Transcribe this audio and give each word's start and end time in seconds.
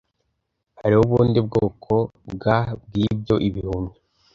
Hariho 0.79 1.01
ubundi 1.07 1.39
bwoko 1.47 1.93
bwa 2.33 2.57
bwibyo 2.83 3.35
Ibihumyo 3.47 3.93